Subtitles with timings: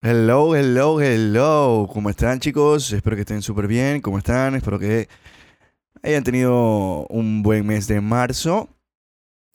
[0.00, 1.88] Hello, hello, hello.
[1.92, 2.92] ¿Cómo están chicos?
[2.92, 4.00] Espero que estén súper bien.
[4.00, 4.54] ¿Cómo están?
[4.54, 5.08] Espero que
[6.04, 8.68] hayan tenido un buen mes de marzo.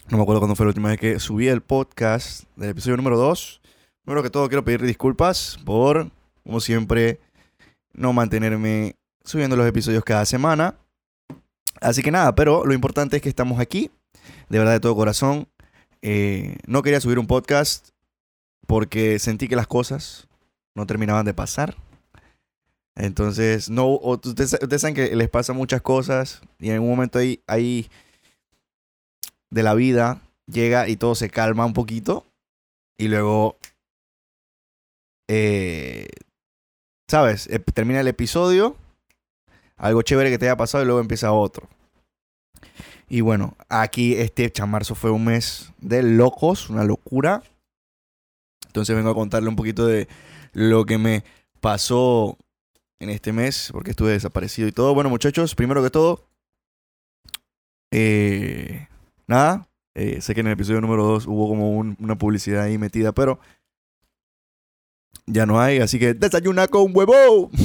[0.10, 3.18] No me acuerdo cuándo fue la última vez que subí el podcast del episodio número
[3.18, 3.62] 2.
[4.04, 6.12] Primero que todo quiero pedir disculpas por,
[6.44, 7.22] como siempre,
[7.94, 10.76] no mantenerme subiendo los episodios cada semana.
[11.80, 13.92] Así que nada, pero lo importante es que estamos aquí,
[14.50, 15.48] de verdad de todo corazón.
[16.02, 17.92] Eh, no quería subir un podcast
[18.68, 20.28] porque sentí que las cosas
[20.76, 21.76] no terminaban de pasar.
[22.96, 27.90] Entonces, no, ustedes, saben que les pasa muchas cosas y en algún momento ahí,
[29.50, 32.26] de la vida llega y todo se calma un poquito
[32.98, 33.58] y luego,
[35.28, 36.08] eh,
[37.08, 37.50] ¿sabes?
[37.74, 38.76] Termina el episodio,
[39.78, 41.68] algo chévere que te haya pasado y luego empieza otro.
[43.10, 47.44] Y bueno, aquí este chamarzo fue un mes de locos, una locura.
[48.68, 50.08] Entonces vengo a contarle un poquito de
[50.54, 51.24] lo que me
[51.60, 52.38] pasó
[53.00, 54.94] en este mes, porque estuve desaparecido y todo.
[54.94, 56.28] Bueno, muchachos, primero que todo,
[57.92, 58.88] eh,
[59.28, 63.12] nada, eh, sé que en el episodio número 2 hubo como una publicidad ahí metida,
[63.12, 63.40] pero
[65.28, 67.52] ya no hay, así que desayuna con huevo.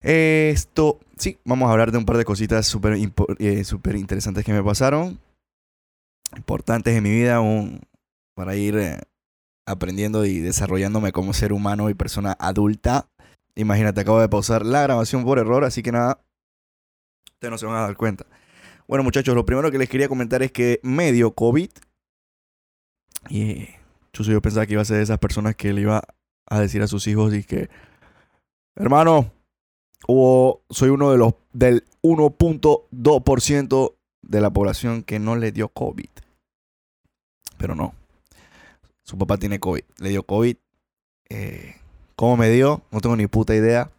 [0.00, 2.98] Esto, sí, vamos a hablar de un par de cositas súper
[3.38, 5.20] eh, super interesantes que me pasaron,
[6.36, 7.40] importantes en mi vida,
[8.34, 8.74] para ir
[9.72, 13.08] aprendiendo y desarrollándome como ser humano y persona adulta.
[13.54, 16.20] Imagínate, acabo de pausar la grabación por error, así que nada,
[17.34, 18.24] ustedes no se van a dar cuenta.
[18.86, 21.70] Bueno, muchachos, lo primero que les quería comentar es que medio COVID.
[23.28, 23.68] Y
[24.12, 26.02] yo pensaba que iba a ser de esas personas que le iba
[26.48, 27.70] a decir a sus hijos y que,
[28.76, 29.32] hermano,
[30.06, 36.10] soy uno de los del 1.2% de la población que no le dio COVID.
[37.58, 37.94] Pero no.
[39.04, 39.82] Su papá tiene COVID.
[39.98, 40.56] Le dio COVID.
[41.28, 41.76] Eh,
[42.16, 42.82] ¿Cómo me dio?
[42.90, 43.90] No tengo ni puta idea.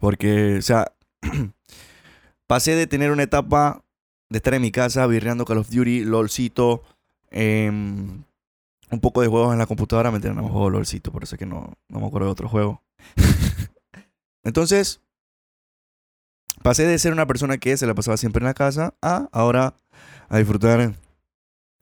[0.00, 0.92] Porque, o sea,
[2.46, 3.82] pasé de tener una etapa
[4.28, 6.82] de estar en mi casa virreando Call of Duty, LOLcito,
[7.30, 8.24] em,
[8.90, 10.10] un poco de juegos en la computadora.
[10.10, 12.82] Me no juego LOLcito, por eso es que no, no me acuerdo de otro juego.
[14.44, 15.00] Entonces,
[16.62, 19.74] pasé de ser una persona que se la pasaba siempre en la casa a ahora
[20.28, 20.94] a disfrutar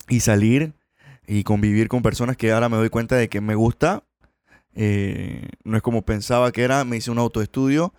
[0.08, 0.72] y salir
[1.26, 4.04] y convivir con personas que ahora me doy cuenta de que me gusta.
[4.74, 7.94] Eh, no es como pensaba que era, me hice un autoestudio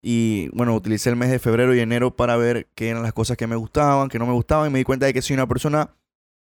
[0.00, 3.36] y bueno, utilicé el mes de febrero y enero para ver qué eran las cosas
[3.36, 5.48] que me gustaban, que no me gustaban y me di cuenta de que soy una
[5.48, 5.90] persona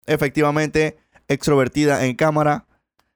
[0.06, 0.98] efectivamente
[1.28, 2.68] extrovertida en cámara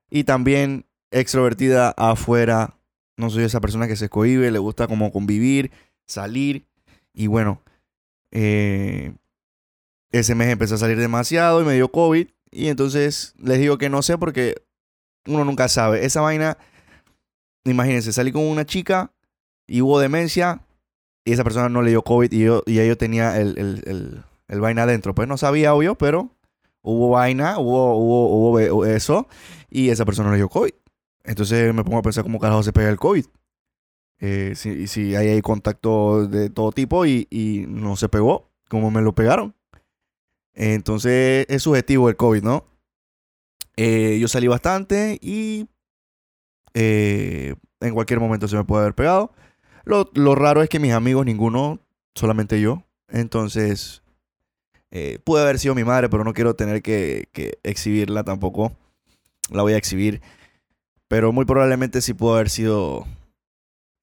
[0.09, 2.77] y también extrovertida afuera.
[3.17, 5.71] No soy esa persona que se cohibe, le gusta como convivir,
[6.05, 6.65] salir
[7.13, 7.61] y bueno,
[8.31, 9.13] eh,
[10.11, 13.89] ese mes empecé a salir demasiado y me dio COVID y entonces les digo que
[13.89, 14.63] no sé porque
[15.27, 16.05] uno nunca sabe.
[16.05, 16.57] Esa vaina,
[17.65, 19.11] imagínense, salí con una chica
[19.67, 20.61] y hubo demencia
[21.25, 24.61] y esa persona no le dio COVID y yo, y yo tenía el, el, el,
[24.61, 25.13] vaina adentro.
[25.13, 26.31] Pues no sabía, obvio, pero
[26.81, 29.27] hubo vaina, hubo, hubo, hubo eso
[29.69, 30.73] y esa persona no le dio COVID.
[31.25, 33.25] Entonces me pongo a pensar cómo carajo se pega el COVID.
[34.19, 38.91] Eh, si, si hay, hay contacto de todo tipo y, y no se pegó, como
[38.91, 39.55] me lo pegaron.
[40.55, 42.65] Entonces es subjetivo el COVID, ¿no?
[43.77, 45.67] Eh, yo salí bastante y
[46.73, 49.33] eh, en cualquier momento se me puede haber pegado.
[49.83, 51.79] Lo, raro es que mis amigos, ninguno,
[52.15, 52.83] solamente yo.
[53.09, 54.01] Entonces,
[54.91, 57.27] eh, puede haber sido mi madre, pero no quiero tener que,
[57.63, 58.75] exhibirla tampoco.
[59.51, 60.21] La voy a exhibir.
[61.07, 63.05] Pero muy probablemente sí pudo haber sido.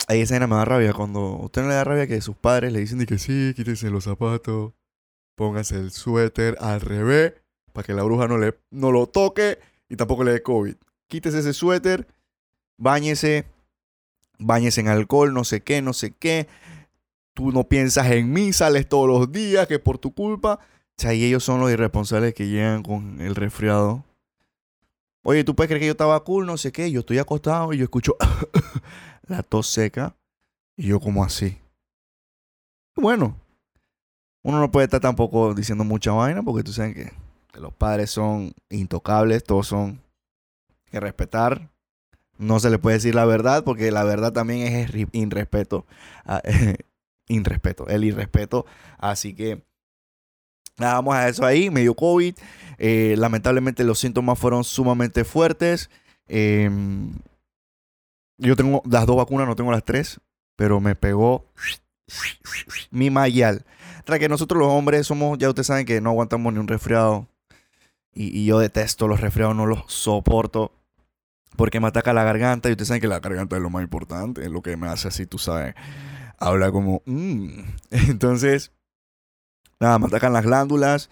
[0.06, 0.92] Ahí esa escena me da rabia.
[0.92, 4.04] Cuando usted no le da rabia que sus padres le dicen que sí, quítense los
[4.04, 4.72] zapatos
[5.34, 7.34] póngase el suéter al revés
[7.72, 10.74] para que la bruja no, le, no lo toque y tampoco le dé COVID.
[11.08, 12.06] Quítese ese suéter,
[12.78, 13.46] báñese,
[14.38, 16.48] báñese en alcohol, no sé qué, no sé qué.
[17.34, 20.60] Tú no piensas en mí, sales todos los días, que por tu culpa.
[20.98, 24.04] O sea, y ellos son los irresponsables que llegan con el resfriado.
[25.24, 26.46] Oye, ¿tú puedes creer que yo estaba cool?
[26.46, 26.90] No sé qué.
[26.90, 28.16] Yo estoy acostado y yo escucho
[29.26, 30.16] la tos seca.
[30.76, 31.58] Y yo como así.
[32.96, 33.36] Bueno,
[34.42, 37.12] uno no puede estar tampoco diciendo mucha vaina porque tú sabes que,
[37.58, 40.00] los padres son intocables, todos son
[40.90, 41.68] que respetar.
[42.38, 45.86] No se le puede decir la verdad porque la verdad también es irrespeto.
[46.24, 46.40] Ah,
[47.28, 48.64] irrespeto, el irrespeto.
[48.98, 49.62] Así que
[50.78, 51.70] nada, vamos a eso ahí.
[51.70, 52.34] Me dio COVID.
[52.78, 55.90] Eh, lamentablemente los síntomas fueron sumamente fuertes.
[56.26, 57.12] Em,
[58.38, 60.20] yo tengo las dos vacunas, no tengo las tres,
[60.56, 61.44] pero me pegó
[62.90, 63.64] mi mayal.
[64.04, 67.28] Tras que nosotros los hombres somos, ya ustedes saben que no aguantamos ni un resfriado.
[68.14, 70.72] Y, yo detesto los resfriados, no los soporto.
[71.56, 74.42] porque me ataca la garganta y ustedes saben que la garganta es lo más importante,
[74.42, 75.74] es lo que me hace así, tú sabes,
[76.38, 77.02] habla como...
[77.04, 77.60] "Mm".
[77.90, 78.72] Entonces,
[79.78, 81.10] nada, me atacan las glándulas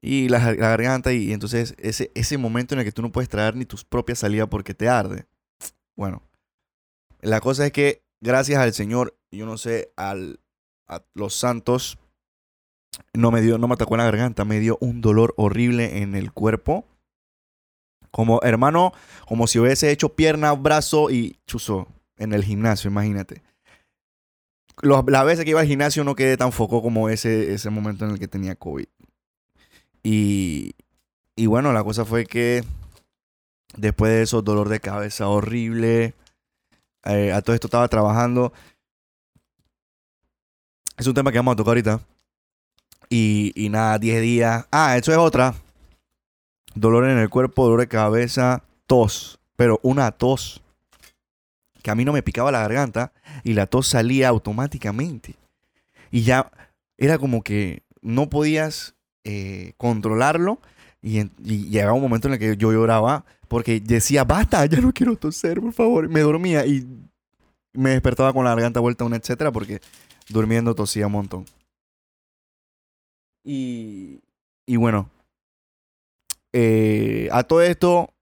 [0.00, 3.56] y la, garganta y, entonces ese, ese momento en el que tú no puedes traer
[3.56, 5.26] ni tus propias salidas porque te arde.
[5.96, 6.22] Bueno,
[7.20, 10.40] la cosa es que gracias al Señor, yo no sé, al,
[10.86, 11.98] a los santos,
[13.12, 16.14] no me dio, no me atacó en la garganta, me dio un dolor horrible en
[16.14, 16.84] el cuerpo.
[18.10, 18.92] Como hermano,
[19.26, 21.86] como si hubiese hecho pierna, brazo y chuzo
[22.16, 23.42] en el gimnasio, imagínate.
[24.80, 28.12] Las veces que iba al gimnasio no quedé tan foco como ese, ese momento en
[28.12, 28.86] el que tenía COVID.
[30.02, 30.74] Y,
[31.36, 32.64] y bueno, la cosa fue que
[33.76, 36.14] después de eso, dolor de cabeza horrible.
[37.04, 38.52] eh, a todo esto estaba trabajando.
[40.98, 42.00] Es un tema que vamos a tocar ahorita.
[43.08, 44.66] Y, y nada, 10 días.
[44.72, 45.54] Ah, eso es otra.
[46.74, 49.38] Dolor en el cuerpo, dolor de cabeza, tos.
[49.54, 50.60] Pero una tos
[51.82, 53.12] que a mí no me picaba la garganta
[53.44, 55.36] y la tos salía automáticamente.
[56.10, 56.50] Y ya
[56.96, 60.60] era como que no podías eh, controlarlo.
[61.00, 64.92] Y, y llegaba un momento en el que yo lloraba porque decía, basta, ya no
[64.92, 66.08] quiero toser, por favor.
[66.08, 66.84] Me dormía y
[67.72, 69.80] me despertaba con la garganta vuelta, una etcétera, porque
[70.28, 71.44] durmiendo tosía un montón.
[73.44, 74.20] Y,
[74.66, 75.10] y bueno,
[76.52, 78.12] eh, a todo esto,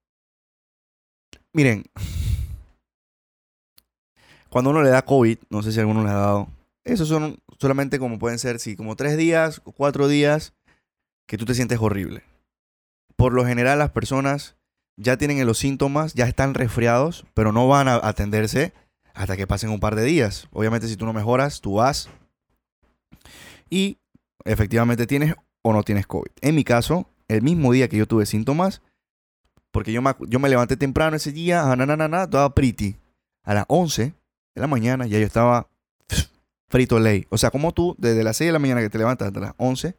[1.52, 1.84] miren,
[4.48, 6.48] cuando uno le da COVID, no sé si alguno le ha dado,
[6.84, 10.54] esos son solamente como pueden ser, sí, como tres días, cuatro días
[11.26, 12.22] que tú te sientes horrible.
[13.16, 14.56] Por lo general las personas
[14.96, 18.72] ya tienen los síntomas, ya están resfriados, pero no van a atenderse
[19.16, 20.46] hasta que pasen un par de días.
[20.52, 22.08] Obviamente si tú no mejoras, tú vas
[23.70, 23.98] y
[24.44, 26.30] efectivamente tienes o no tienes COVID.
[26.42, 28.82] En mi caso, el mismo día que yo tuve síntomas,
[29.72, 32.96] porque yo me, levanté temprano ese día, ah, na, na, na, na, estaba pretty.
[33.42, 34.14] A las 11
[34.54, 35.68] de la mañana ya yo estaba
[36.68, 37.26] frito ley.
[37.30, 39.54] O sea, como tú, desde las 6 de la mañana que te levantas hasta las
[39.56, 39.96] 11,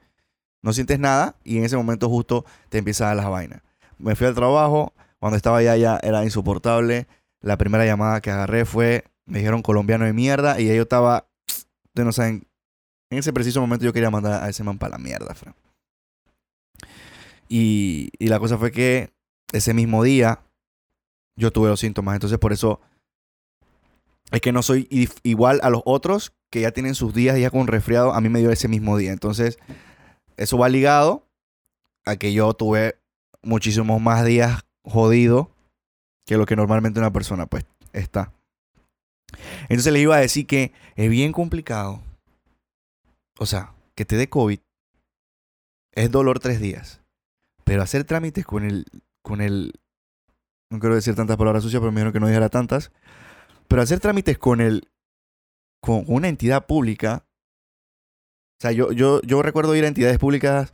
[0.62, 3.62] no sientes nada y en ese momento justo te empieza a dar las vainas.
[3.98, 7.08] Me fui al trabajo, cuando estaba allá ya era insoportable.
[7.42, 12.06] La primera llamada que agarré fue, me dijeron colombiano de mierda y yo estaba, ustedes
[12.06, 12.48] no saben,
[13.10, 15.56] en ese preciso momento yo quería mandar a ese man para la mierda, Fran.
[17.48, 19.13] Y, y la cosa fue que
[19.54, 20.42] ese mismo día
[21.38, 22.16] yo tuve los síntomas.
[22.16, 22.81] Entonces por eso
[24.31, 24.88] es que no soy
[25.24, 28.13] igual a los otros que ya tienen sus días ya con resfriado.
[28.13, 29.13] A mí me dio ese mismo día.
[29.13, 29.57] Entonces
[30.36, 31.28] eso va ligado
[32.06, 33.00] a que yo tuve
[33.42, 35.51] muchísimos más días jodido
[36.27, 38.33] que lo que normalmente una persona pues está.
[39.69, 42.01] Entonces les iba a decir que es bien complicado.
[43.39, 44.59] O sea, que te dé COVID
[45.94, 47.01] es dolor tres días.
[47.63, 48.85] Pero hacer trámites con el,
[49.24, 49.74] con el,
[50.69, 52.91] no quiero decir tantas palabras sucias, pero me dijeron que no dijera tantas.
[53.68, 54.89] Pero hacer trámites con el,
[55.81, 57.25] con una entidad pública.
[58.59, 60.73] O sea, yo, yo, yo recuerdo ir a entidades públicas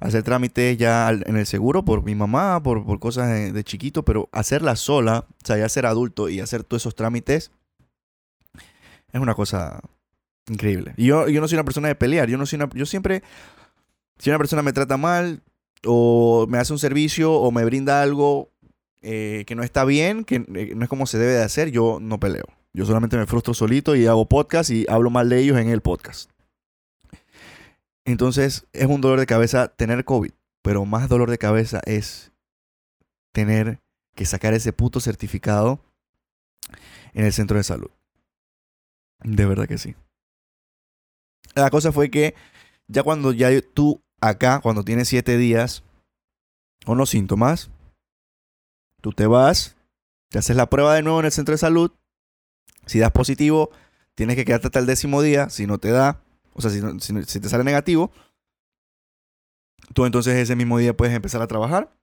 [0.00, 4.04] hacer trámites ya en el seguro por mi mamá, por, por cosas de, de chiquito,
[4.04, 7.50] pero hacerla sola, o sea, ya ser adulto y hacer todos esos trámites
[9.14, 9.80] es una cosa
[10.48, 10.92] increíble.
[10.96, 13.22] Y yo, yo no soy una persona de pelear, yo no soy una, yo siempre,
[14.18, 15.42] si una persona me trata mal
[15.86, 18.50] o me hace un servicio o me brinda algo
[19.02, 21.98] eh, que no está bien, que eh, no es como se debe de hacer, yo
[22.00, 22.46] no peleo.
[22.72, 25.80] Yo solamente me frustro solito y hago podcast y hablo mal de ellos en el
[25.80, 26.30] podcast.
[28.04, 30.32] Entonces es un dolor de cabeza tener COVID,
[30.62, 32.32] pero más dolor de cabeza es
[33.32, 33.80] tener
[34.14, 35.80] que sacar ese puto certificado
[37.14, 37.90] en el centro de salud.
[39.22, 39.94] De verdad que sí.
[41.54, 42.34] La cosa fue que
[42.88, 45.82] ya cuando ya tú acá, cuando tienes siete días
[46.84, 47.70] con los síntomas,
[49.00, 49.76] tú te vas,
[50.30, 51.92] te haces la prueba de nuevo en el centro de salud.
[52.86, 53.70] Si das positivo,
[54.14, 55.48] tienes que quedarte hasta el décimo día.
[55.48, 56.23] Si no te da,
[56.54, 56.80] o sea, si,
[57.24, 58.10] si te sale negativo,
[59.92, 61.94] tú entonces ese mismo día puedes empezar a trabajar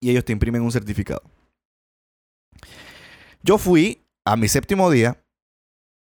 [0.00, 1.22] y ellos te imprimen un certificado.
[3.42, 5.22] Yo fui a mi séptimo día,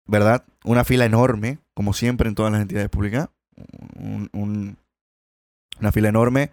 [0.08, 0.46] ¿verdad?
[0.64, 3.30] Una fila enorme, como siempre en todas las entidades públicas.
[3.96, 4.78] Un- un-
[5.80, 6.52] una fila enorme.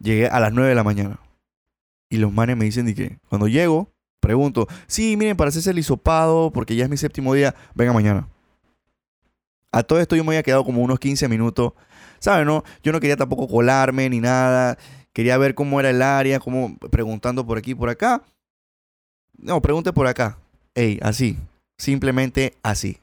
[0.00, 1.20] Llegué a las 9 de la mañana.
[2.10, 3.90] Y los manes me dicen de que cuando llego,
[4.20, 8.28] pregunto, sí, miren, para hacerse el hisopado, porque ya es mi séptimo día, venga mañana.
[9.72, 11.72] A todo esto yo me había quedado como unos 15 minutos.
[12.18, 12.46] ¿Sabes?
[12.46, 12.64] No?
[12.82, 14.78] Yo no quería tampoco colarme ni nada.
[15.12, 18.22] Quería ver cómo era el área, como preguntando por aquí por acá.
[19.36, 20.38] No, pregunte por acá.
[20.74, 21.38] Ey, así.
[21.76, 22.98] Simplemente así.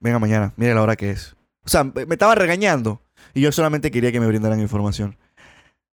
[0.00, 1.36] Venga mañana, mire la hora que es.
[1.64, 3.00] O sea, me me estaba regañando.
[3.34, 5.16] Y yo solamente quería que me brindaran información.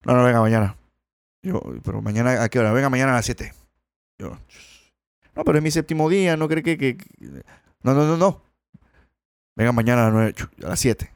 [0.03, 0.75] No, no, venga mañana.
[1.41, 2.71] Yo, pero mañana, ¿a qué hora?
[2.71, 3.53] Venga mañana a las 7.
[4.19, 4.37] Yo,
[5.35, 6.97] no, pero es mi séptimo día, no cree que, que...
[7.83, 8.41] No, no, no, no.
[9.55, 10.33] Venga mañana a, las
[10.63, 11.11] a las 7.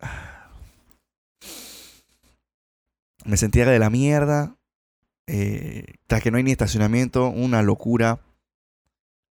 [3.24, 4.56] Me sentía de la mierda.
[5.26, 8.20] Eh, tras que no hay ni estacionamiento, una locura.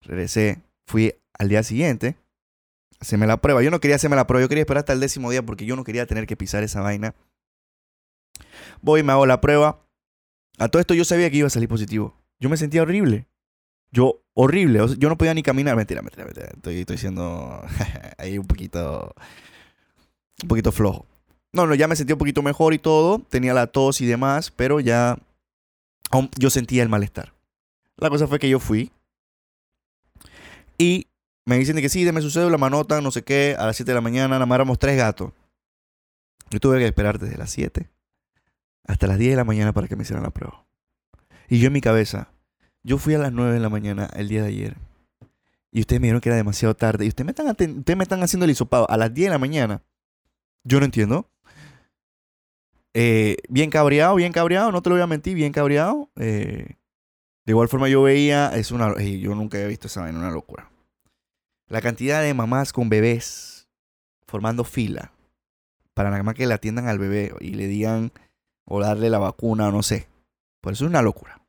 [0.02, 2.16] Regresé, fui al día siguiente,
[3.16, 3.62] me la prueba.
[3.62, 5.76] Yo no quería hacerme la prueba, yo quería esperar hasta el décimo día porque yo
[5.76, 7.14] no quería tener que pisar esa vaina.
[8.80, 9.86] Voy, me hago la prueba.
[10.58, 12.18] A todo esto yo sabía que iba a salir positivo.
[12.40, 13.26] Yo me sentía horrible.
[13.94, 14.80] Yo, horrible.
[14.98, 15.76] yo no podía ni caminar.
[15.76, 16.48] Mentira, mentira, mentira.
[16.48, 17.62] Estoy, estoy siendo
[18.18, 19.14] ahí un poquito,
[20.42, 21.06] un poquito flojo.
[21.52, 23.20] No, no, ya me sentía un poquito mejor y todo.
[23.20, 25.16] Tenía la tos y demás, pero ya
[26.36, 27.34] yo sentía el malestar.
[27.96, 28.90] La cosa fue que yo fui
[30.76, 31.06] y
[31.46, 33.94] me dicen que sí, deme su cédula, manota, no sé qué, a las 7 de
[33.94, 35.30] la mañana, nada más éramos tres gatos.
[36.50, 37.88] Yo tuve que esperar desde las 7
[38.88, 40.64] hasta las 10 de la mañana para que me hicieran la prueba.
[41.48, 42.33] Y yo en mi cabeza,
[42.84, 44.76] yo fui a las 9 de la mañana el día de ayer.
[45.72, 47.04] Y ustedes me dijeron que era demasiado tarde.
[47.04, 49.38] Y ustedes me están, ustedes me están haciendo el hisopado a las 10 de la
[49.38, 49.82] mañana.
[50.62, 51.28] Yo no entiendo.
[52.92, 56.10] Eh, bien cabreado, bien cabreado, no te lo voy a mentir, bien cabreado.
[56.14, 56.76] Eh,
[57.44, 60.70] de igual forma yo veía, es una, yo nunca había visto esa vaina, una locura.
[61.68, 63.68] La cantidad de mamás con bebés
[64.26, 65.12] formando fila
[65.94, 68.12] para nada más que le atiendan al bebé y le digan
[68.64, 70.08] o darle la vacuna o no sé.
[70.60, 71.43] Por eso es una locura.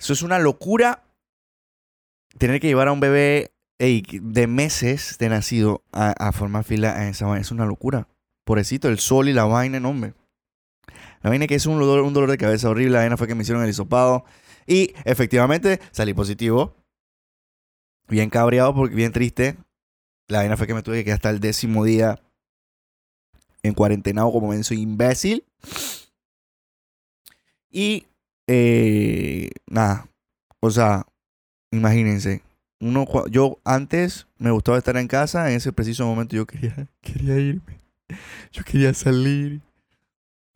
[0.00, 1.04] Eso es una locura
[2.38, 7.26] tener que llevar a un bebé de meses de nacido a, formar fila en esa
[7.26, 7.42] vaina.
[7.42, 8.08] Es una locura.
[8.44, 10.14] Pobrecito, el sol y la vaina, no, hombre.
[11.22, 12.92] La vaina que es un dolor, un dolor de cabeza horrible.
[12.92, 14.24] La vaina fue que me hicieron el hisopado.
[14.66, 16.74] Y efectivamente salí positivo.
[18.08, 19.58] Bien cabreado, porque bien triste.
[20.28, 22.18] La vaina fue que me tuve que quedar hasta el décimo día
[23.62, 25.44] en cuarentenado como menso imbécil.
[27.70, 28.06] Y
[28.52, 30.08] eh, nada,
[30.58, 31.06] o sea,
[31.70, 32.42] imagínense.
[32.80, 37.38] Uno, yo antes me gustaba estar en casa, en ese preciso momento yo quería, quería
[37.38, 37.78] irme.
[38.50, 39.60] Yo quería salir.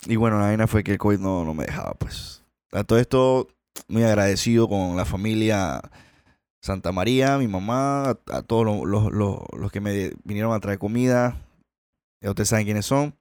[0.06, 2.42] Y bueno, la vaina fue que el COVID no, no me dejaba, pues.
[2.72, 3.46] A todo esto,
[3.86, 5.80] muy agradecido con la familia
[6.60, 11.40] Santa María, mi mamá, a, todos los, los, los, que me vinieron a traer comida.
[12.20, 13.14] Ya ustedes saben quiénes son.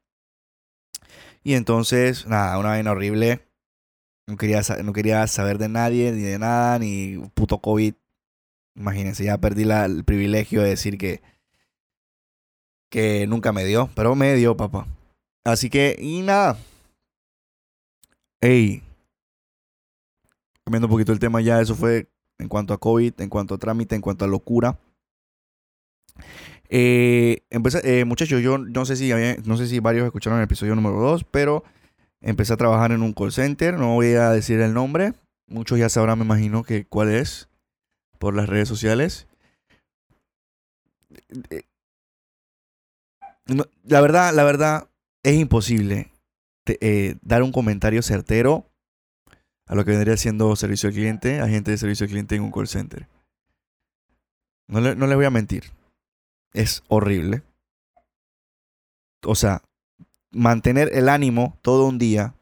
[1.44, 3.53] Y entonces, nada, una vaina horrible.
[4.28, 7.94] No quería, no quería saber de nadie, ni de nada, ni puto COVID.
[8.76, 11.22] Imagínense, ya perdí la, el privilegio de decir que,
[12.90, 14.88] que nunca me dio, pero me dio, papá.
[15.44, 16.58] Así que, y nada.
[18.42, 18.82] Ey.
[20.66, 22.08] Cambiando un poquito el tema ya, eso fue
[22.40, 24.80] en cuanto a COVID, en cuanto a trámite, en cuanto a locura.
[26.70, 29.12] Eh, eh, muchachos, yo no sé, si
[29.46, 31.64] no sé si varios escucharon el episodio número 2, pero
[32.24, 33.76] empecé a trabajar en un call center.
[33.76, 35.14] No voy a decir el nombre.
[35.48, 37.50] Muchos ya sabrán, me imagino, que cuál es
[38.18, 39.28] por las redes sociales.
[41.52, 41.64] Eh,
[43.84, 44.90] la verdad, la verdad,
[45.22, 46.12] es imposible
[46.66, 48.70] eh, dar un comentario certero
[49.68, 52.52] a lo que vendría siendo servicio al cliente, agente de servicio al cliente en un
[52.52, 53.08] call center.
[54.68, 55.66] No le, no le voy a mentir.
[56.54, 57.44] Es horrible.
[59.26, 59.62] O sea,
[60.34, 62.36] mantener el ánimo todo un día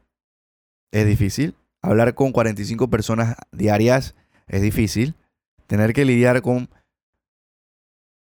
[0.90, 1.54] es difícil.
[1.82, 4.14] Hablar con 45 personas diarias
[4.46, 5.14] es difícil.
[5.66, 6.68] Tener que lidiar con...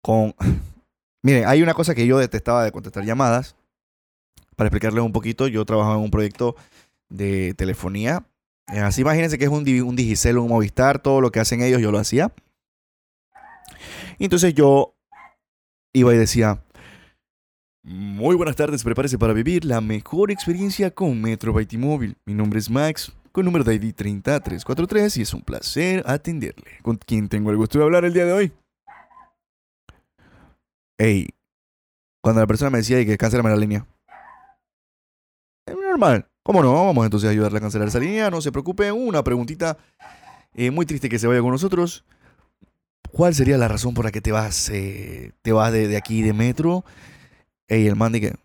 [0.02, 0.36] con
[1.24, 3.56] Miren, hay una cosa que yo detestaba de contestar llamadas.
[4.56, 6.56] Para explicarles un poquito, yo trabajaba en un proyecto
[7.10, 8.26] de telefonía.
[8.72, 11.82] Eh, así imagínense que es un, un Digicel, un Movistar, todo lo que hacen ellos
[11.82, 12.32] yo lo hacía.
[14.20, 14.96] Entonces yo
[15.94, 16.64] iba y decía,
[17.84, 21.68] muy buenas tardes, prepárese para vivir la mejor experiencia con Metro by.
[22.26, 26.80] Mi nombre es Max, con número de ID 30343 y es un placer atenderle.
[26.82, 28.52] ¿Con quién tengo el gusto de hablar el día de hoy?
[30.98, 31.30] Ey,
[32.22, 33.86] cuando la persona me decía que cancelame la línea.
[35.66, 36.28] Es normal.
[36.44, 36.74] ¿Cómo no?
[36.86, 38.30] Vamos entonces a ayudarle a cancelar esa línea.
[38.32, 38.92] No se preocupe.
[38.92, 39.78] Una preguntita
[40.54, 42.04] eh, muy triste que se vaya con nosotros.
[43.12, 46.34] ¿Cuál sería la razón por la que te vas, eh, te vas de, aquí de
[46.34, 46.84] metro?
[47.70, 48.36] Y el man que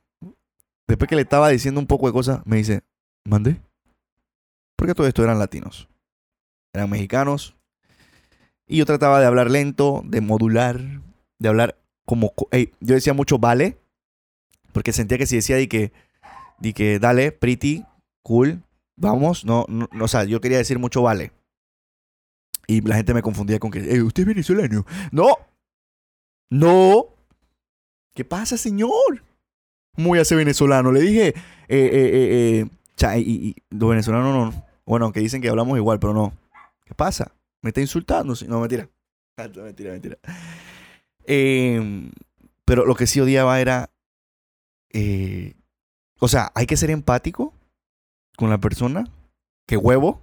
[0.89, 2.83] después que le estaba diciendo un poco de cosas, me dice,
[3.25, 3.61] ¿mandé?
[4.77, 5.89] Porque todo esto eran latinos.
[6.75, 7.57] Eran mexicanos.
[8.67, 10.81] Y yo trataba de hablar lento, de modular,
[11.39, 12.33] de hablar como...
[12.81, 13.79] yo decía mucho vale,
[14.73, 15.93] porque sentía que si decía de que,
[16.59, 17.85] de que dale, pretty,
[18.23, 18.63] cool,
[18.97, 21.33] vamos, no, no, o sea, yo quería decir mucho vale.
[22.67, 24.87] Y la gente me confundía con que, eh, ¿usted es venezolano?
[25.11, 25.37] No,
[26.51, 27.12] no.
[28.15, 29.25] ¿Qué pasa, señor?
[29.97, 30.93] Muy hace venezolano.
[30.93, 31.35] Le dije, eh,
[31.69, 32.67] eh, eh, eh
[33.19, 34.65] y, y, los venezolanos no.
[34.85, 36.33] Bueno, aunque dicen que hablamos igual, pero no.
[36.85, 37.33] ¿Qué pasa?
[37.63, 38.35] Me está insultando.
[38.49, 38.89] No, mentira.
[39.57, 40.19] mentira, mentira.
[41.25, 42.11] Em,
[42.65, 43.91] pero lo que sí odiaba era.
[44.93, 45.55] Eh,
[46.19, 47.55] o sea, hay que ser empático
[48.37, 49.05] con la persona.
[49.67, 50.21] Que huevo.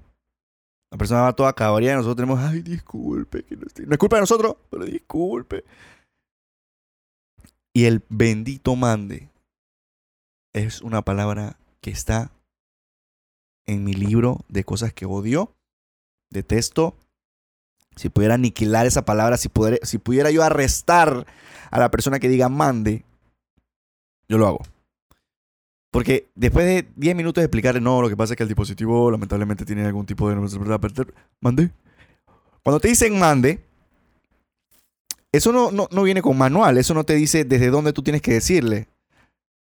[0.92, 4.16] La persona va toda cabrera y nosotros tenemos, ay, disculpe, que no, no es culpa
[4.16, 5.64] de nosotros, pero disculpe.
[7.80, 9.30] Y el bendito mande
[10.52, 12.30] es una palabra que está
[13.66, 15.56] en mi libro de cosas que odio,
[16.30, 16.98] detesto.
[17.96, 19.50] Si pudiera aniquilar esa palabra, si,
[19.84, 21.26] si pudiera yo arrestar
[21.72, 23.06] a la persona que diga mande,
[24.28, 24.60] yo lo hago.
[25.90, 29.10] Porque después de 10 minutos de explicarle, no, lo que pasa es que el dispositivo
[29.10, 30.36] lamentablemente tiene algún tipo de...
[31.40, 31.72] Mande.
[32.62, 33.69] Cuando te dicen mande,
[35.32, 38.22] eso no, no, no, viene con manual, eso no te dice desde dónde tú tienes
[38.22, 38.88] que decirle.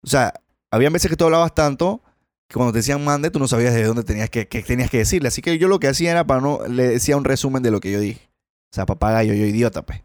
[0.02, 0.34] O sea,
[0.70, 2.02] había veces que tú hablabas tanto
[2.48, 5.28] que cuando te decían mande, tú no sabías de dónde tenías que, tenías que decirle.
[5.28, 7.80] Así que yo lo que hacía era para no, le decía un resumen de lo
[7.80, 8.30] que yo dije.
[8.72, 10.02] O sea, papagayo, yo idiota, pues.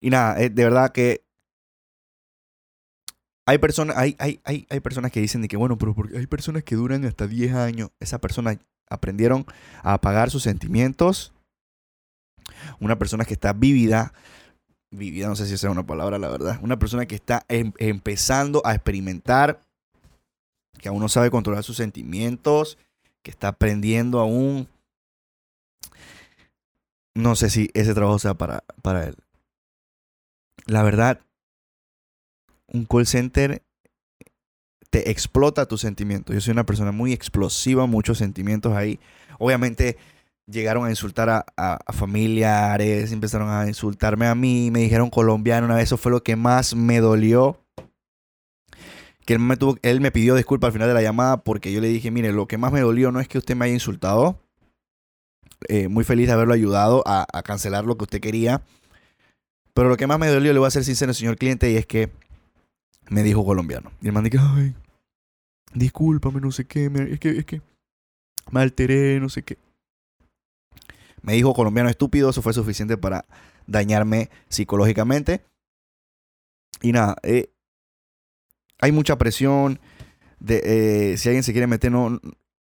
[0.00, 1.24] Y nada, eh, de verdad que
[3.46, 6.26] hay personas, hay, hay, hay, hay personas que dicen de que, bueno, pero porque hay
[6.26, 7.90] personas que duran hasta 10 años.
[7.98, 8.58] Esas personas
[8.88, 9.44] aprendieron
[9.82, 11.32] a apagar sus sentimientos.
[12.80, 14.12] Una persona que está vívida,
[14.90, 16.58] vivida, no sé si esa es una palabra, la verdad.
[16.62, 19.60] Una persona que está em, empezando a experimentar,
[20.78, 22.78] que aún no sabe controlar sus sentimientos,
[23.22, 24.68] que está aprendiendo aún.
[27.14, 29.16] No sé si ese trabajo sea para, para él.
[30.66, 31.20] La verdad,
[32.68, 33.62] un call center
[34.90, 36.34] te explota tus sentimientos.
[36.34, 39.00] Yo soy una persona muy explosiva, muchos sentimientos ahí.
[39.38, 39.96] Obviamente
[40.46, 45.84] llegaron a insultar a, familiares, empezaron a insultarme a mí, me dijeron colombiano una vez,
[45.84, 47.58] eso fue lo que más me dolió.
[49.24, 51.80] Que él me, tuvo, él me pidió disculpas al final de la llamada porque yo
[51.80, 54.40] le dije, mire, lo que más me dolió no es que usted me haya insultado.
[55.68, 58.62] Eh, muy feliz de haberlo ayudado a, a, cancelar lo que usted quería.
[59.74, 61.86] Pero lo que más me dolió, le voy a ser sincero, señor cliente, y es
[61.86, 62.10] que
[63.10, 63.92] me dijo colombiano.
[64.00, 64.74] Y el man dije, ay,
[65.72, 67.62] discúlpame, no sé qué, es que, es que
[68.50, 69.56] me alteré, no sé qué.
[71.22, 73.24] Me dijo colombiano estúpido, eso fue suficiente para
[73.66, 75.44] dañarme psicológicamente.
[76.82, 77.50] Y nada, eh,
[78.80, 79.80] hay mucha presión.
[80.40, 82.20] De, eh, si alguien se quiere meter, no,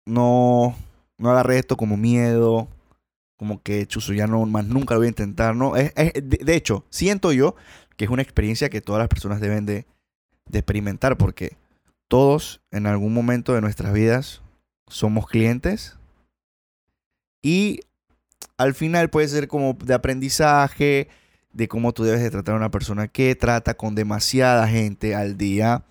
[0.06, 0.74] no,
[1.18, 2.68] no agarre esto como miedo.
[3.36, 5.54] Como que chuzo, ya no, más nunca lo voy a intentar.
[5.54, 7.54] No, es, de, hecho, siento yo
[7.98, 9.86] que es una experiencia que todas las personas deben de,
[10.46, 11.18] de experimentar.
[11.18, 11.58] Porque
[12.08, 14.40] todos en algún momento de nuestras vidas
[14.88, 15.98] somos clientes.
[17.42, 17.80] Y
[18.56, 21.08] al final puede ser como de aprendizaje,
[21.52, 25.36] de cómo tú debes de tratar a una persona que trata con demasiada gente al
[25.38, 25.84] día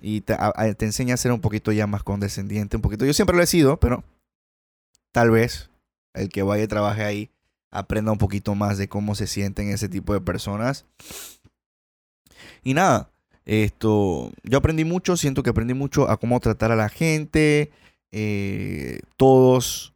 [0.00, 0.36] y te,
[0.80, 3.04] enseña a ser un poquito ya más condescendiente, un poquito.
[3.04, 4.04] Yo siempre lo he sido, pero
[5.12, 5.70] tal vez
[6.14, 7.30] el que vaya y trabaje ahí
[7.70, 10.84] aprenda un poquito más de cómo se sienten ese tipo de personas.
[12.62, 13.10] Y nada,
[13.44, 17.70] esto, yo aprendí mucho, siento que aprendí mucho a cómo tratar a la gente.
[18.10, 19.94] Eh, todos,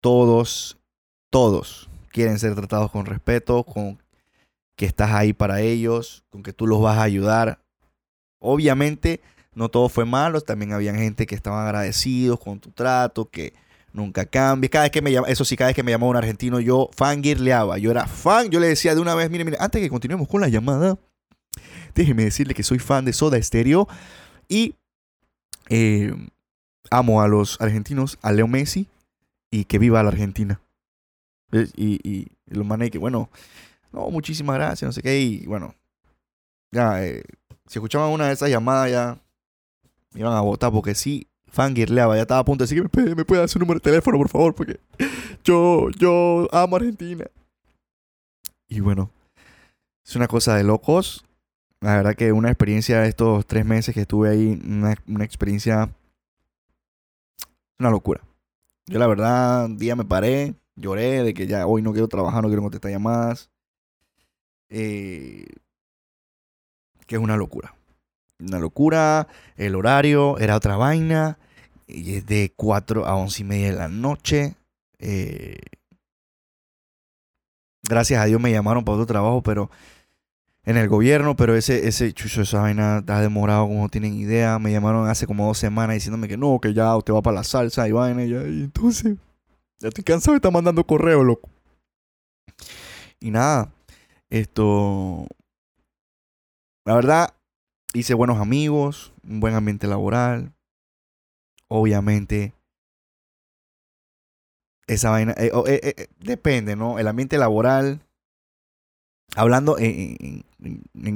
[0.00, 0.78] todos
[1.34, 3.98] todos quieren ser tratados con respeto, con
[4.76, 7.58] que estás ahí para ellos, con que tú los vas a ayudar.
[8.38, 9.20] Obviamente,
[9.52, 13.52] no todo fue malo, también había gente que estaban agradecidos con tu trato, que
[13.92, 14.70] nunca cambia.
[14.70, 16.88] Cada vez que me llama, eso sí, cada vez que me llamaba un argentino, yo
[16.94, 17.78] fangirleaba.
[17.78, 20.40] Yo era fan, yo le decía de una vez, mire, mire, antes que continuemos con
[20.40, 20.96] la llamada,
[21.96, 23.88] déjeme decirle que soy fan de Soda Stereo
[24.46, 24.76] y
[25.68, 26.14] eh,
[26.92, 28.86] amo a los argentinos, a Leo Messi
[29.50, 30.60] y que viva la Argentina.
[31.76, 33.30] Y, los manes que, bueno,
[33.92, 35.20] no, muchísimas gracias, no sé qué.
[35.20, 35.74] Y bueno,
[36.70, 37.22] ya, eh,
[37.66, 39.18] si escuchaban una de esas llamadas ya
[40.14, 43.40] iban a votar porque sí, fangirleaba, ya estaba a punto de decir, ¿me, me puede
[43.40, 44.54] dar su número de teléfono, por favor?
[44.54, 44.78] Porque
[45.44, 47.26] yo, yo amo Argentina.
[48.68, 49.10] Y bueno,
[50.04, 51.24] es una cosa de locos.
[51.80, 55.90] La verdad que una experiencia de estos tres meses que estuve ahí, una, una experiencia,
[57.78, 58.22] una locura.
[58.86, 62.42] Yo la verdad, un día me paré, Lloré de que ya hoy no quiero trabajar,
[62.42, 63.50] no quiero contestar llamadas.
[64.70, 65.46] Eh,
[67.06, 67.74] que es una locura.
[68.40, 69.28] Una locura.
[69.56, 71.38] El horario era otra vaina.
[71.86, 74.54] Y es de 4 a 11 y media de la noche.
[74.98, 75.58] Eh,
[77.82, 79.70] gracias a Dios me llamaron para otro trabajo, pero
[80.64, 84.58] en el gobierno, pero ese, ese chucho, esa vaina está demorado, como no tienen idea.
[84.58, 87.44] Me llamaron hace como dos semanas diciéndome que no, que ya usted va para la
[87.44, 88.24] salsa y vaina.
[88.24, 89.16] Y, y entonces
[89.84, 91.50] ya estoy cansado de estar mandando correo, loco.
[93.20, 93.70] Y nada,
[94.30, 95.26] esto.
[96.86, 97.34] La verdad,
[97.92, 100.54] hice buenos amigos, un buen ambiente laboral.
[101.68, 102.54] Obviamente,
[104.86, 106.98] esa vaina, eh, eh, eh, depende, ¿no?
[106.98, 108.00] El ambiente laboral,
[109.36, 110.44] hablando en,